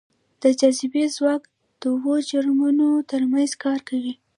[0.41, 1.43] د جاذبې ځواک
[1.81, 4.13] دوو جرمونو ترمنځ کار کوي.